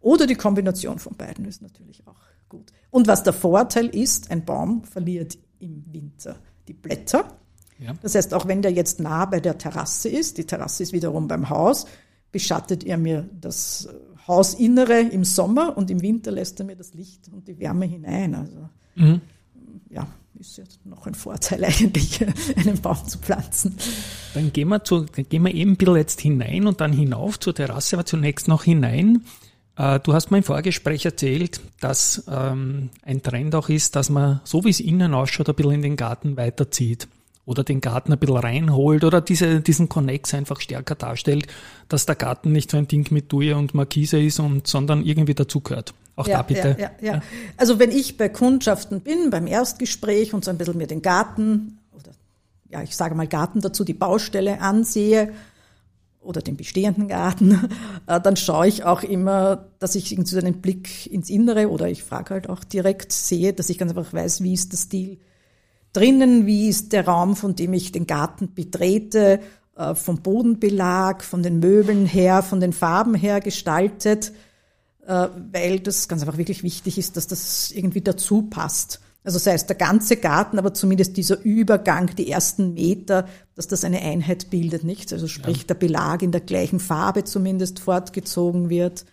[0.00, 2.72] Oder die Kombination von beiden ist natürlich auch gut.
[2.90, 6.36] Und was der Vorteil ist, ein Baum verliert im Winter
[6.68, 7.38] die Blätter.
[7.78, 7.94] Ja.
[8.02, 11.28] Das heißt, auch wenn der jetzt nah bei der Terrasse ist, die Terrasse ist wiederum
[11.28, 11.86] beim Haus,
[12.32, 13.88] beschattet er mir das
[14.26, 18.34] Hausinnere im Sommer und im Winter lässt er mir das Licht und die Wärme hinein.
[18.34, 19.20] Also Mhm.
[19.90, 20.06] Ja,
[20.38, 22.24] ist jetzt noch ein Vorteil eigentlich,
[22.56, 23.76] einen Baum zu pflanzen.
[24.34, 27.38] Dann gehen wir, zu, dann gehen wir eben ein bisschen jetzt hinein und dann hinauf
[27.38, 29.22] zur Terrasse, aber zunächst noch hinein.
[29.76, 34.40] Äh, du hast mir im Vorgespräch erzählt, dass ähm, ein Trend auch ist, dass man,
[34.44, 37.08] so wie es innen ausschaut, ein bisschen in den Garten weiterzieht
[37.44, 41.46] oder den Garten ein bisschen reinholt oder diese, diesen Connex einfach stärker darstellt,
[41.88, 45.34] dass der Garten nicht so ein Ding mit Duje und Markise ist, und, sondern irgendwie
[45.34, 45.94] dazugehört.
[46.16, 46.76] Auch ja, da bitte.
[46.78, 47.22] Ja, ja, ja.
[47.58, 51.78] Also wenn ich bei Kundschaften bin, beim Erstgespräch und so ein bisschen mir den Garten
[51.92, 52.10] oder
[52.70, 55.32] ja, ich sage mal Garten dazu, die Baustelle ansehe
[56.20, 57.68] oder den bestehenden Garten,
[58.06, 62.02] äh, dann schaue ich auch immer, dass ich so einen Blick ins Innere oder ich
[62.02, 65.18] frage halt auch direkt sehe, dass ich ganz einfach weiß, wie ist der Stil
[65.92, 69.40] drinnen, wie ist der Raum, von dem ich den Garten betrete,
[69.76, 74.32] äh, vom Bodenbelag, von den Möbeln her, von den Farben her gestaltet
[75.06, 79.00] weil das ganz einfach wirklich wichtig ist, dass das irgendwie dazu passt.
[79.22, 83.82] Also sei es der ganze Garten, aber zumindest dieser Übergang, die ersten Meter, dass das
[83.82, 85.12] eine Einheit bildet, nicht?
[85.12, 85.64] Also sprich, ja.
[85.64, 89.04] der Belag in der gleichen Farbe zumindest fortgezogen wird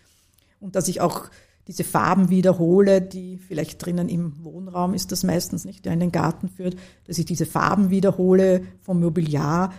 [0.60, 1.28] und dass ich auch
[1.66, 6.12] diese Farben wiederhole, die vielleicht drinnen im Wohnraum ist das meistens nicht, der in den
[6.12, 6.76] Garten führt,
[7.06, 9.72] dass ich diese Farben wiederhole vom Mobiliar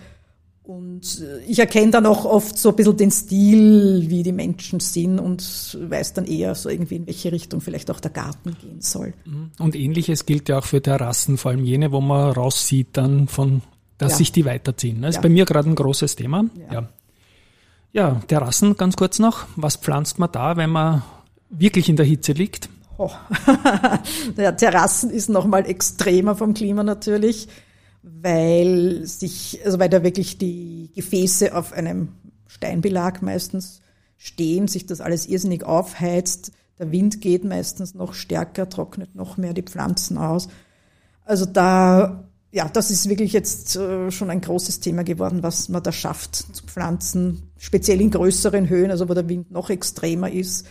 [0.66, 4.80] und äh, ich erkenne dann auch oft so ein bisschen den Stil, wie die Menschen
[4.80, 8.82] sind und weiß dann eher so irgendwie, in welche Richtung vielleicht auch der Garten gehen
[8.82, 9.14] soll.
[9.26, 9.52] Mhm.
[9.60, 13.62] Und ähnliches gilt ja auch für Terrassen, vor allem jene, wo man raussieht dann von,
[13.98, 14.18] dass ja.
[14.18, 15.02] sich die weiterziehen.
[15.02, 15.20] Das ja.
[15.20, 16.46] ist bei mir gerade ein großes Thema.
[16.56, 16.74] Ja.
[16.74, 16.90] ja.
[17.94, 19.46] Ja, Terrassen ganz kurz noch.
[19.56, 21.04] Was pflanzt man da, wenn man
[21.50, 22.68] wirklich in der Hitze liegt?
[22.98, 23.12] Oh.
[24.38, 27.48] ja, Terrassen ist nochmal extremer vom Klima natürlich
[28.06, 32.10] weil sich, also weil da wirklich die Gefäße auf einem
[32.48, 33.82] Steinbelag meistens
[34.18, 39.54] stehen, sich das alles irrsinnig aufheizt, der Wind geht meistens noch stärker, trocknet noch mehr
[39.54, 40.48] die Pflanzen aus.
[41.24, 45.84] Also da ja, das ist wirklich jetzt äh, schon ein großes Thema geworden, was man
[45.84, 50.66] da schafft zu pflanzen, speziell in größeren Höhen, also wo der Wind noch extremer ist.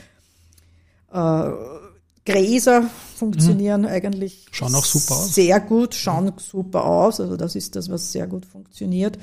[2.27, 3.89] Gräser funktionieren mhm.
[3.89, 5.35] eigentlich schauen auch super aus.
[5.35, 7.21] sehr gut, schauen super aus.
[7.21, 9.19] Also das ist das, was sehr gut funktioniert.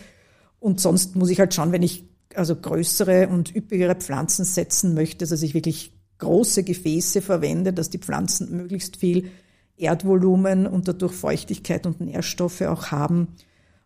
[0.59, 5.25] Und sonst muss ich halt schauen, wenn ich also größere und üppigere Pflanzen setzen möchte,
[5.25, 9.31] dass ich wirklich große Gefäße verwende, dass die Pflanzen möglichst viel
[9.77, 13.29] Erdvolumen und dadurch Feuchtigkeit und Nährstoffe auch haben,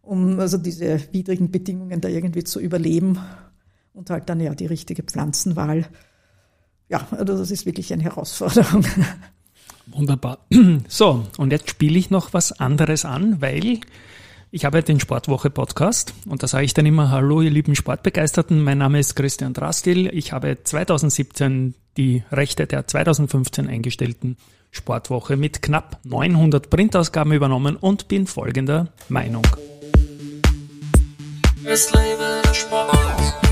[0.02, 3.20] um also diese widrigen Bedingungen da irgendwie zu überleben
[3.94, 5.86] und halt dann ja die richtige Pflanzenwahl.
[6.88, 8.86] Ja, also das ist wirklich eine Herausforderung.
[9.88, 10.40] Wunderbar.
[10.88, 13.80] So, und jetzt spiele ich noch was anderes an, weil
[14.52, 18.64] ich habe den Sportwoche Podcast und da sage ich dann immer Hallo, ihr lieben Sportbegeisterten.
[18.64, 20.08] Mein Name ist Christian Drastil.
[20.14, 24.38] Ich habe 2017 die Rechte der 2015 eingestellten
[24.72, 29.46] Sportwoche mit knapp 900 Printausgaben übernommen und bin folgender Meinung.
[31.66, 33.46] Es lebe der Sport.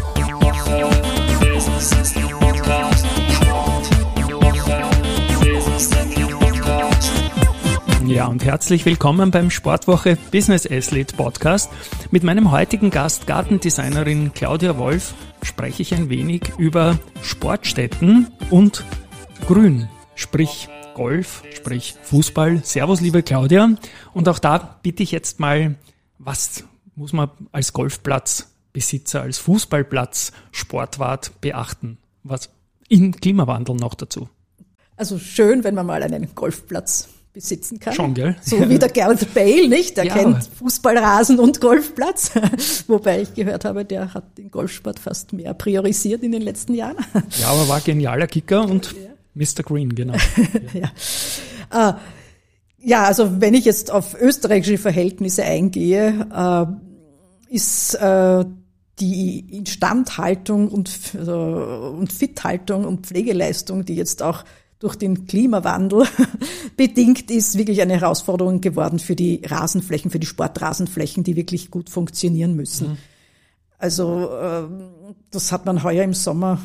[8.13, 11.71] Ja, und herzlich willkommen beim Sportwoche Business Athlete Podcast.
[12.11, 18.85] Mit meinem heutigen Gast, Gartendesignerin Claudia Wolf, spreche ich ein wenig über Sportstätten und
[19.47, 22.63] Grün, sprich Golf, sprich Fußball.
[22.63, 23.71] Servus, liebe Claudia.
[24.13, 25.73] Und auch da bitte ich jetzt mal,
[26.19, 31.97] was muss man als Golfplatzbesitzer, als Fußballplatz, Sportwart beachten?
[32.21, 32.51] Was
[32.87, 34.29] in Klimawandel noch dazu?
[34.97, 37.93] Also schön, wenn man mal einen Golfplatz besitzen kann.
[37.93, 38.35] Schon, gell?
[38.41, 39.97] So wie der Gareth Bale, nicht?
[39.97, 40.13] Der ja.
[40.13, 42.31] kennt Fußballrasen und Golfplatz.
[42.87, 46.97] Wobei ich gehört habe, der hat den Golfsport fast mehr priorisiert in den letzten Jahren.
[47.39, 49.09] Ja, aber war genialer Kicker und ja.
[49.33, 49.63] Mr.
[49.63, 50.13] Green, genau.
[51.71, 51.89] ja.
[51.89, 51.93] Äh,
[52.77, 58.45] ja, also wenn ich jetzt auf österreichische Verhältnisse eingehe, äh, ist äh,
[58.99, 61.33] die Instandhaltung und, also,
[61.97, 64.43] und Fithaltung und Pflegeleistung, die jetzt auch
[64.83, 66.05] durch den Klimawandel
[66.77, 71.89] bedingt ist, wirklich eine Herausforderung geworden für die Rasenflächen, für die Sportrasenflächen, die wirklich gut
[71.89, 72.89] funktionieren müssen.
[72.89, 72.97] Mhm.
[73.77, 74.63] Also äh,
[75.31, 76.59] das hat man heuer im Sommer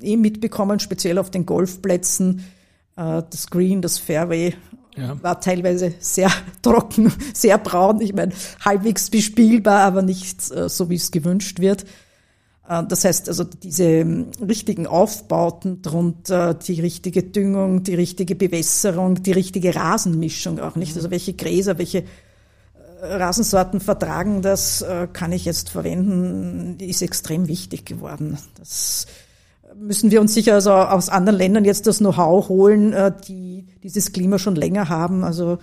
[0.00, 2.44] eh mitbekommen, speziell auf den Golfplätzen.
[2.96, 4.54] Äh, das Green, das Fairway
[4.96, 5.20] ja.
[5.20, 6.30] war teilweise sehr
[6.62, 8.00] trocken, sehr braun.
[8.00, 8.32] Ich meine,
[8.64, 11.86] halbwegs bespielbar, aber nicht äh, so, wie es gewünscht wird.
[12.68, 19.22] Äh, das heißt also, diese ähm, richtigen Aufbauten drunter, die richtige Düngung, die richtige Bewässerung,
[19.22, 20.96] die richtige Rasenmischung auch nicht.
[20.96, 22.04] Also welche Gräser, welche äh,
[23.02, 28.38] Rasensorten vertragen das, äh, kann ich jetzt verwenden, ist extrem wichtig geworden.
[28.58, 29.06] Das
[29.76, 32.94] müssen wir uns sicher also aus anderen Ländern jetzt das Know-how holen,
[33.26, 35.24] die dieses Klima schon länger haben.
[35.24, 35.58] Also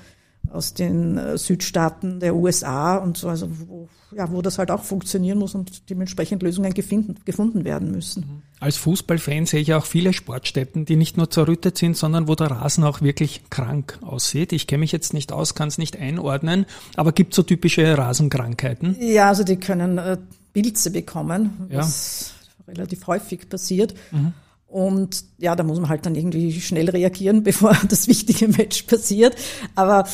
[0.52, 4.84] aus den äh, Südstaaten der USA und so, also wo, ja, wo das halt auch
[4.84, 8.22] funktionieren muss und dementsprechend Lösungen gefunden, gefunden werden müssen.
[8.22, 8.42] Mhm.
[8.60, 12.52] Als Fußballfan sehe ich auch viele Sportstätten, die nicht nur zerrüttet sind, sondern wo der
[12.52, 14.54] Rasen auch wirklich krank aussieht.
[14.54, 17.98] Ich kenne mich jetzt nicht aus, kann es nicht einordnen, aber gibt es so typische
[17.98, 18.98] Rasenkrankheiten?
[19.00, 20.18] Ja, also die können äh,
[20.54, 22.34] Pilze bekommen, was
[22.68, 22.74] ja.
[22.74, 23.96] relativ häufig passiert.
[24.12, 24.34] Mhm.
[24.72, 29.36] Und ja, da muss man halt dann irgendwie schnell reagieren, bevor das wichtige Match passiert.
[29.76, 30.08] Aber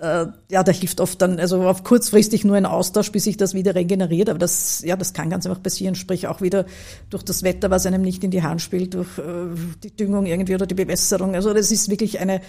[0.00, 3.54] äh, ja, da hilft oft dann, also auf kurzfristig nur ein Austausch, bis sich das
[3.54, 4.28] wieder regeneriert.
[4.28, 6.66] Aber das, ja, das kann ganz einfach passieren, sprich auch wieder
[7.08, 10.54] durch das Wetter, was einem nicht in die Hand spielt, durch äh, die Düngung irgendwie
[10.54, 11.34] oder die Bewässerung.
[11.34, 12.40] Also das ist wirklich eine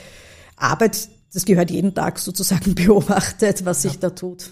[0.55, 3.99] Arbeit, das gehört jeden Tag sozusagen beobachtet, was sich ja.
[3.99, 4.49] da tut.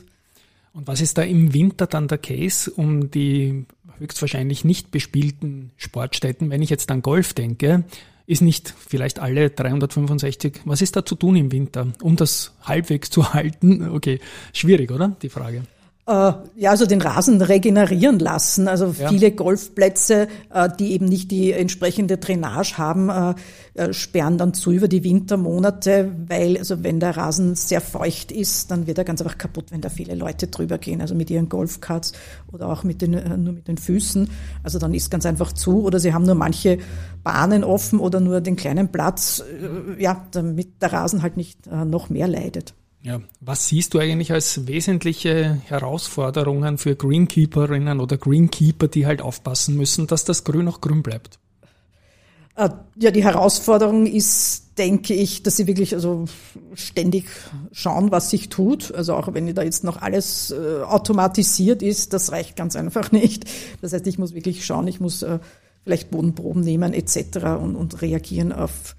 [0.74, 3.66] Und was ist da im Winter dann der Case, um die
[4.00, 7.84] höchstwahrscheinlich nicht bespielten Sportstätten, wenn ich jetzt an Golf denke,
[8.26, 10.62] ist nicht vielleicht alle 365.
[10.66, 13.90] Was ist da zu tun im Winter, um das halbwegs zu halten?
[13.90, 14.20] Okay,
[14.54, 15.16] schwierig, oder?
[15.22, 15.64] Die Frage.
[16.10, 18.68] Äh, ja, also den Rasen regenerieren lassen.
[18.68, 19.10] Also ja.
[19.10, 24.88] viele Golfplätze, äh, die eben nicht die entsprechende Drainage haben, äh, sperren dann zu über
[24.88, 29.38] die Wintermonate, weil also wenn der Rasen sehr feucht ist, dann wird er ganz einfach
[29.38, 32.14] kaputt, wenn da viele Leute drüber gehen, also mit ihren Golfkarts
[32.52, 33.12] oder auch mit den,
[33.44, 34.32] nur mit den Füßen.
[34.64, 36.80] Also dann ist ganz einfach zu oder sie haben nur manche
[37.24, 39.44] Bahnen offen oder nur den kleinen Platz,
[40.00, 42.74] ja, damit der Rasen halt nicht noch mehr leidet.
[43.02, 49.78] Ja, was siehst du eigentlich als wesentliche Herausforderungen für Greenkeeperinnen oder Greenkeeper, die halt aufpassen
[49.78, 51.40] müssen, dass das Grün auch grün bleibt?
[52.56, 56.26] Äh, ja, die Herausforderung ist, denke ich, dass sie wirklich also
[56.74, 57.30] ständig
[57.72, 58.94] schauen, was sich tut.
[58.94, 63.46] Also auch wenn da jetzt noch alles äh, automatisiert ist, das reicht ganz einfach nicht.
[63.82, 65.40] Das heißt, ich muss wirklich schauen, ich muss äh,
[65.86, 67.38] vielleicht Bodenproben nehmen etc.
[67.62, 68.98] und, und reagieren auf,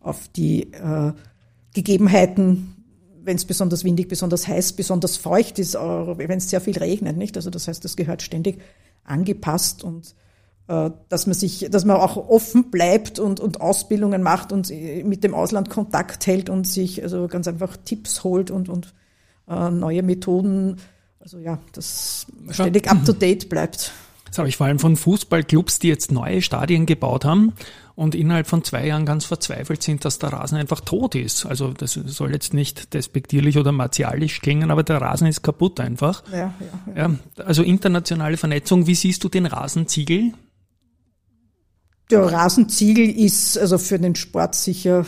[0.00, 1.12] auf die äh,
[1.74, 2.75] Gegebenheiten
[3.26, 7.36] wenn es besonders windig, besonders heiß, besonders feucht ist, wenn es sehr viel regnet, nicht?
[7.36, 8.60] Also das heißt, das gehört ständig
[9.04, 10.14] angepasst und
[10.68, 15.24] äh, dass man sich, dass man auch offen bleibt und, und Ausbildungen macht und mit
[15.24, 18.94] dem Ausland Kontakt hält und sich also ganz einfach Tipps holt und, und
[19.48, 20.76] äh, neue Methoden,
[21.20, 23.92] also ja, das ständig up to date bleibt.
[24.28, 27.52] Das habe ich vor allem von Fußballclubs, die jetzt neue Stadien gebaut haben
[27.94, 31.46] und innerhalb von zwei Jahren ganz verzweifelt sind, dass der Rasen einfach tot ist.
[31.46, 36.22] Also das soll jetzt nicht despektierlich oder martialisch klingen, aber der Rasen ist kaputt einfach.
[36.30, 36.54] Ja, ja,
[36.94, 37.08] ja.
[37.08, 40.32] ja also internationale Vernetzung, wie siehst du den Rasenziegel?
[42.10, 45.04] Der Rasenziegel ist also für den Sport sicher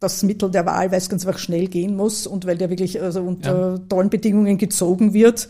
[0.00, 3.00] das Mittel der Wahl, weil es ganz einfach schnell gehen muss und weil der wirklich
[3.00, 3.78] also unter ja.
[3.88, 5.48] tollen Bedingungen gezogen wird.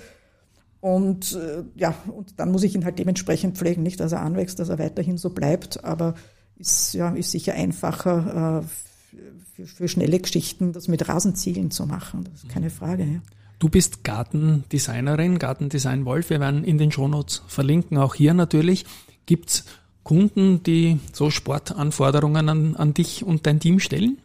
[0.80, 4.58] Und äh, ja, und dann muss ich ihn halt dementsprechend pflegen, nicht, dass er anwächst,
[4.58, 6.14] dass er weiterhin so bleibt, aber
[6.56, 9.16] ist ja ist sicher einfacher äh,
[9.54, 12.24] für, für schnelle Geschichten, das mit Rasenziegeln zu machen.
[12.24, 13.04] Das ist keine Frage.
[13.04, 13.22] Ja.
[13.58, 16.30] Du bist Gartendesignerin, Gartendesign Wolf.
[16.30, 18.86] Wir werden in den Shownotes verlinken, auch hier natürlich.
[19.26, 19.66] Gibt's
[20.02, 24.18] Kunden, die so Sportanforderungen an, an dich und dein Team stellen?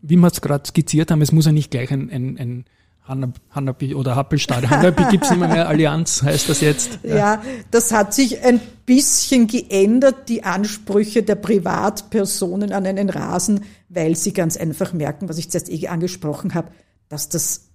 [0.00, 2.64] Wie wir es gerade skizziert haben, es muss ja nicht gleich ein, ein, ein
[3.04, 4.70] Hanabi oder Happelstadion.
[4.70, 7.00] Hanabi gibt es immer mehr Allianz, heißt das jetzt.
[7.02, 7.16] Ja.
[7.16, 14.14] ja, das hat sich ein bisschen geändert, die Ansprüche der Privatpersonen an einen Rasen, weil
[14.14, 16.68] sie ganz einfach merken, was ich zuerst eh angesprochen habe,
[17.08, 17.68] dass das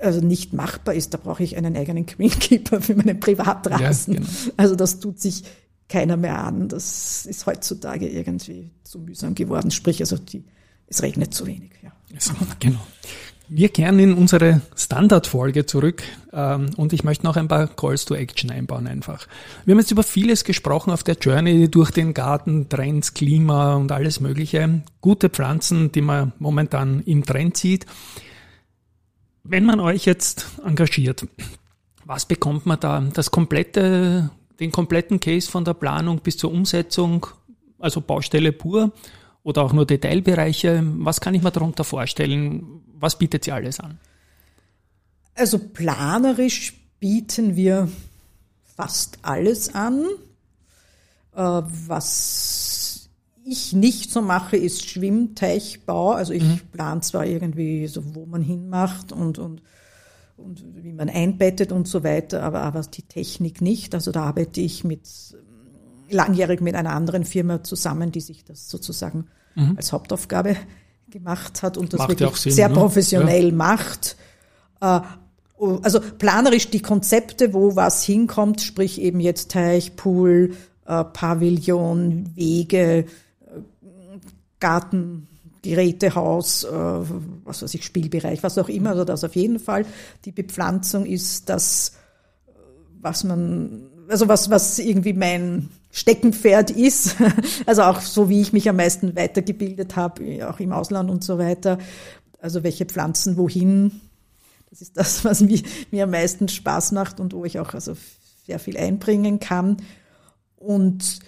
[0.00, 1.14] also nicht machbar ist.
[1.14, 4.14] Da brauche ich einen eigenen Greenkeeper für meinen Privatrasen.
[4.14, 4.30] Ja, genau.
[4.56, 5.44] Also das tut sich
[5.88, 6.68] keiner mehr an.
[6.68, 9.70] Das ist heutzutage irgendwie zu mühsam geworden.
[9.70, 10.44] Sprich, also die,
[10.86, 11.72] es regnet zu wenig.
[11.82, 11.92] Ja.
[12.58, 12.80] genau.
[13.54, 18.14] Wir kehren in unsere Standardfolge zurück ähm, und ich möchte noch ein paar Calls to
[18.14, 19.26] Action einbauen einfach.
[19.66, 23.92] Wir haben jetzt über vieles gesprochen auf der Journey durch den Garten, Trends, Klima und
[23.92, 24.80] alles Mögliche.
[25.02, 27.84] Gute Pflanzen, die man momentan im Trend sieht.
[29.44, 31.26] Wenn man euch jetzt engagiert,
[32.06, 33.06] was bekommt man da?
[33.12, 37.26] Das komplette, den kompletten Case von der Planung bis zur Umsetzung,
[37.78, 38.92] also Baustelle pur
[39.42, 40.82] oder auch nur Detailbereiche.
[40.98, 42.82] Was kann ich mir darunter vorstellen?
[42.94, 43.98] Was bietet sie alles an?
[45.34, 47.88] Also planerisch bieten wir
[48.76, 50.04] fast alles an.
[51.34, 53.10] Äh, was
[53.44, 56.12] ich nicht so mache, ist Schwimmteichbau.
[56.12, 56.60] Also ich mhm.
[56.70, 59.62] plane zwar irgendwie so, wo man hinmacht und, und,
[60.36, 63.94] und wie man einbettet und so weiter, aber, aber die Technik nicht.
[63.94, 65.08] Also da arbeite ich mit
[66.12, 69.74] langjährig mit einer anderen Firma zusammen, die sich das sozusagen mhm.
[69.76, 70.56] als Hauptaufgabe
[71.10, 72.74] gemacht hat und das macht wirklich Sinn, sehr ne?
[72.74, 73.54] professionell ja.
[73.54, 74.16] macht.
[74.80, 75.00] Äh,
[75.82, 82.98] also planerisch die Konzepte, wo was hinkommt, sprich eben jetzt Teich, Pool, äh, Pavillon, Wege,
[82.98, 83.04] äh,
[84.58, 85.28] Garten,
[85.64, 86.66] Gerätehaus,
[87.44, 89.86] was weiß ich, Spielbereich, was auch immer, also das auf jeden Fall.
[90.24, 91.92] Die Bepflanzung ist das,
[93.00, 97.16] was man, also was, was irgendwie mein Steckenpferd ist.
[97.66, 101.38] Also auch so, wie ich mich am meisten weitergebildet habe, auch im Ausland und so
[101.38, 101.78] weiter.
[102.40, 104.00] Also welche Pflanzen wohin.
[104.70, 107.94] Das ist das, was mir, mir am meisten Spaß macht und wo ich auch also
[108.46, 109.76] sehr viel einbringen kann.
[110.56, 111.20] Und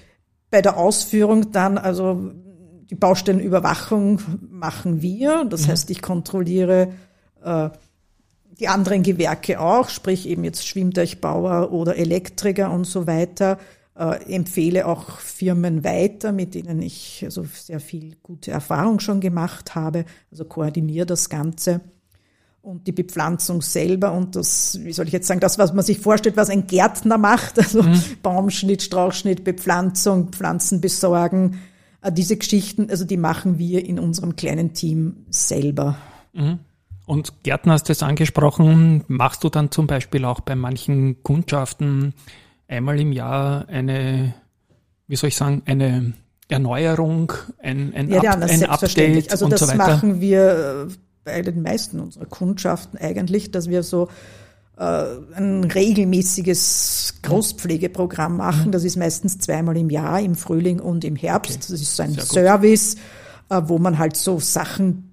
[0.50, 2.32] bei der Ausführung dann, also
[2.90, 5.44] die Baustellenüberwachung machen wir.
[5.44, 5.72] Das mhm.
[5.72, 6.88] heißt, ich kontrolliere
[7.42, 7.68] äh,
[8.58, 13.58] die anderen Gewerke auch, sprich eben jetzt Schwimmteichbauer oder Elektriker und so weiter
[13.96, 19.74] äh, empfehle auch Firmen weiter, mit denen ich also sehr viel gute Erfahrung schon gemacht
[19.74, 21.80] habe, also koordiniere das Ganze.
[22.60, 25.98] Und die Bepflanzung selber und das, wie soll ich jetzt sagen, das, was man sich
[25.98, 28.00] vorstellt, was ein Gärtner macht, also mhm.
[28.22, 31.60] Baumschnitt, Strauchschnitt, Bepflanzung, Pflanzen besorgen,
[32.00, 35.98] äh, diese Geschichten, also die machen wir in unserem kleinen Team selber.
[36.32, 36.60] Mhm.
[37.06, 42.14] Und Gärtner hast du es angesprochen, machst du dann zum Beispiel auch bei manchen Kundschaften
[42.68, 44.34] einmal im Jahr eine,
[45.06, 46.14] wie soll ich sagen, eine
[46.48, 49.78] Erneuerung, ein, ein, ja, Up, ein Update also und so weiter?
[49.78, 50.92] Das machen wir äh,
[51.24, 54.08] bei den meisten unserer Kundschaften eigentlich, dass wir so
[54.76, 55.04] äh,
[55.34, 58.72] ein regelmäßiges Großpflegeprogramm machen.
[58.72, 61.56] Das ist meistens zweimal im Jahr, im Frühling und im Herbst.
[61.56, 61.66] Okay.
[61.70, 62.96] Das ist so ein Service.
[63.50, 65.10] Äh, wo man halt so Sachen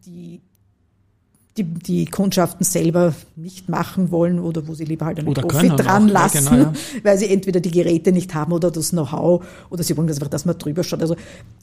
[1.57, 5.67] die, die Kundschaften selber nicht machen wollen oder wo sie lieber halt einen oder Profi
[5.69, 6.13] dran auch.
[6.13, 6.73] lassen, ja, genau, ja.
[7.03, 10.45] weil sie entweder die Geräte nicht haben oder das Know-how oder sie wollen einfach, dass
[10.45, 11.01] man drüber schaut.
[11.01, 11.15] Also,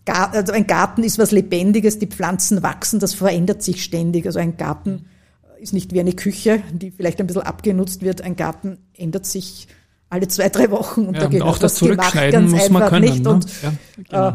[0.06, 4.26] also ein Garten ist was Lebendiges, die Pflanzen wachsen, das verändert sich ständig.
[4.26, 5.06] Also ein Garten
[5.58, 8.20] ist nicht wie eine Küche, die vielleicht ein bisschen abgenutzt wird.
[8.20, 9.68] Ein Garten ändert sich
[10.10, 13.26] alle zwei, drei Wochen und ja, da geht auch das Zurückschneiden muss man können, nicht.
[13.26, 14.28] Und, ja, genau.
[14.28, 14.32] äh,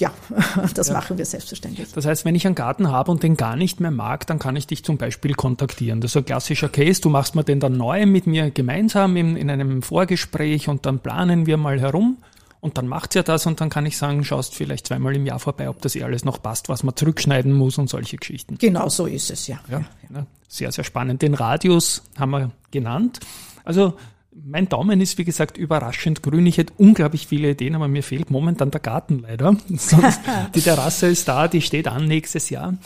[0.00, 0.12] ja,
[0.74, 0.94] das ja.
[0.94, 1.92] machen wir selbstverständlich.
[1.92, 4.56] Das heißt, wenn ich einen Garten habe und den gar nicht mehr mag, dann kann
[4.56, 6.00] ich dich zum Beispiel kontaktieren.
[6.00, 7.00] Das ist ein klassischer Case.
[7.00, 10.98] Du machst mir den dann neu mit mir gemeinsam in, in einem Vorgespräch und dann
[10.98, 12.18] planen wir mal herum.
[12.60, 15.38] Und dann macht ja das und dann kann ich sagen, schaust vielleicht zweimal im Jahr
[15.38, 18.58] vorbei, ob das eh alles noch passt, was man zurückschneiden muss und solche Geschichten.
[18.58, 19.60] Genau so ist es, ja.
[19.70, 19.82] ja,
[20.12, 20.26] ja.
[20.46, 21.22] Sehr, sehr spannend.
[21.22, 23.20] Den Radius haben wir genannt.
[23.64, 23.94] Also
[24.32, 26.46] mein Daumen ist, wie gesagt, überraschend grün.
[26.46, 29.56] Ich hätte unglaublich viele Ideen, aber mir fehlt momentan der Garten leider.
[29.76, 30.20] Sonst,
[30.54, 32.76] die Terrasse ist da, die steht an nächstes Jahr.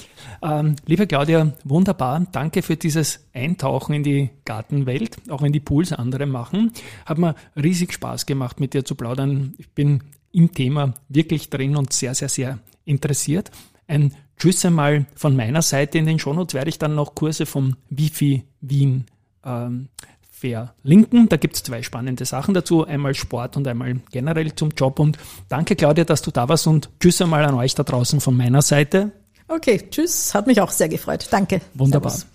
[0.43, 2.27] Ähm, liebe Claudia, wunderbar.
[2.33, 6.73] Danke für dieses Eintauchen in die Gartenwelt, auch wenn die Pools andere machen.
[7.05, 9.55] Hat mir riesig Spaß gemacht, mit dir zu plaudern.
[9.59, 13.51] Ich bin im Thema wirklich drin und sehr, sehr, sehr interessiert.
[13.87, 15.99] Ein Tschüss einmal von meiner Seite.
[15.99, 19.05] In den Shownotes werde ich dann noch Kurse vom Wifi Wien
[19.45, 19.89] ähm,
[20.51, 21.29] verlinken.
[21.29, 24.99] Da gibt es zwei spannende Sachen dazu, einmal Sport und einmal generell zum Job.
[24.99, 25.19] Und
[25.49, 28.63] danke, Claudia, dass du da warst und tschüss einmal an euch da draußen von meiner
[28.63, 29.13] Seite.
[29.49, 31.27] Okay, tschüss, hat mich auch sehr gefreut.
[31.31, 31.61] Danke.
[31.75, 32.11] Wunderbar.
[32.11, 32.35] Servus.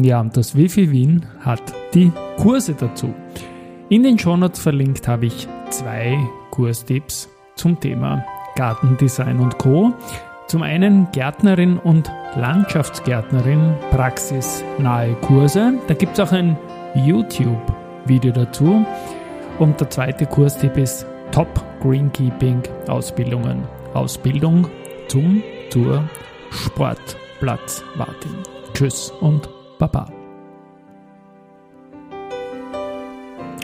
[0.00, 1.62] Ja, das Wifi Wien hat
[1.94, 3.14] die Kurse dazu.
[3.90, 6.18] In den Shownotes verlinkt habe ich zwei
[6.50, 8.24] Kurstipps zum Thema
[8.56, 9.92] Gartendesign und Co.
[10.46, 15.74] Zum einen Gärtnerin und Landschaftsgärtnerin praxisnahe Kurse.
[15.88, 16.58] Da gibt es auch ein
[16.94, 18.84] YouTube-Video dazu.
[19.58, 21.48] Und der zweite Kurstipp ist Top
[21.80, 23.62] Greenkeeping Ausbildungen.
[23.94, 24.68] Ausbildung
[25.08, 26.04] zum zur
[26.50, 28.36] Sportplatzwartin.
[28.74, 30.06] Tschüss und Baba.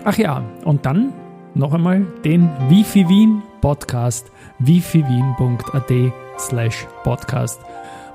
[0.05, 1.13] Ach ja, und dann
[1.55, 7.61] noch einmal den Wifi Wien Podcast wifiwien.at slash podcast,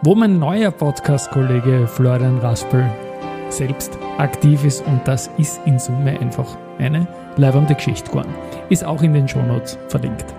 [0.01, 2.85] wo mein neuer Podcast-Kollege Florian Raspel
[3.49, 7.07] selbst aktiv ist und das ist in Summe einfach eine
[7.37, 8.33] leibende Geschichte geworden.
[8.69, 10.33] Ist auch in den Shownotes verlinkt.